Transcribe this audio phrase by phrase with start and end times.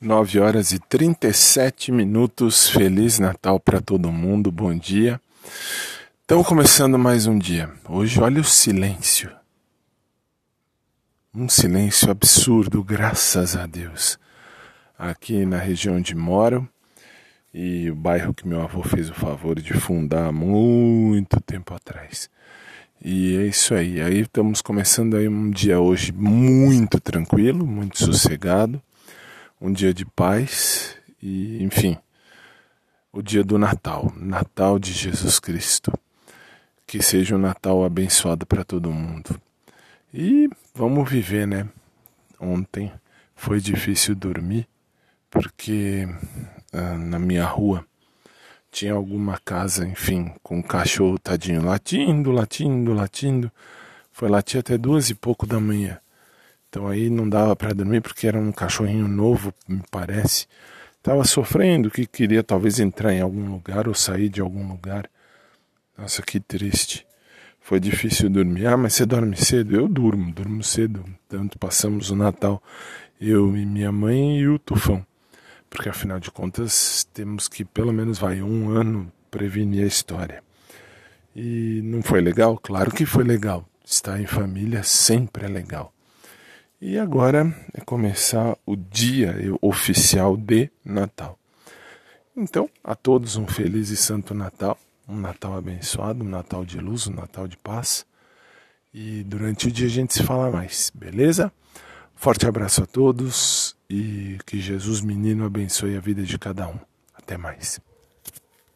[0.00, 2.68] 9 horas e 37 minutos.
[2.68, 4.50] Feliz Natal para todo mundo.
[4.50, 5.20] Bom dia.
[6.20, 7.70] Estamos começando mais um dia.
[7.88, 9.30] Hoje, olha o silêncio.
[11.34, 14.18] Um silêncio absurdo, graças a Deus.
[14.98, 16.68] Aqui na região onde moro
[17.52, 22.28] e o bairro que meu avô fez o favor de fundar há muito tempo atrás.
[23.02, 24.00] E é isso aí.
[24.00, 28.82] Aí estamos começando aí um dia hoje muito tranquilo, muito sossegado
[29.60, 31.96] um dia de paz e, enfim,
[33.12, 35.92] o dia do Natal, Natal de Jesus Cristo.
[36.86, 39.40] Que seja um Natal abençoado para todo mundo.
[40.12, 41.66] E vamos viver, né?
[42.38, 42.92] Ontem
[43.34, 44.68] foi difícil dormir
[45.30, 46.06] porque
[46.72, 47.84] ah, na minha rua
[48.70, 53.50] tinha alguma casa, enfim, com um cachorro tadinho latindo, latindo, latindo.
[54.10, 55.98] Foi latir até duas e pouco da manhã.
[56.74, 60.48] Então aí não dava para dormir porque era um cachorrinho novo, me parece.
[60.96, 65.08] Estava sofrendo, que queria talvez entrar em algum lugar ou sair de algum lugar.
[65.96, 67.06] Nossa, que triste.
[67.60, 68.66] Foi difícil dormir.
[68.66, 69.76] Ah, mas você dorme cedo?
[69.76, 71.04] Eu durmo, durmo cedo.
[71.28, 72.60] Tanto passamos o Natal,
[73.20, 75.06] eu e minha mãe e o Tufão.
[75.70, 80.42] Porque afinal de contas temos que pelo menos vai um ano prevenir a história.
[81.36, 82.58] E não foi legal?
[82.58, 83.64] Claro que foi legal.
[83.84, 85.94] Estar em família sempre é legal.
[86.86, 91.38] E agora é começar o dia oficial de Natal.
[92.36, 97.06] Então, a todos um feliz e santo Natal, um Natal abençoado, um Natal de luz,
[97.06, 98.04] um Natal de paz.
[98.92, 101.50] E durante o dia a gente se fala mais, beleza?
[102.14, 106.78] Forte abraço a todos e que Jesus menino abençoe a vida de cada um.
[107.14, 107.80] Até mais.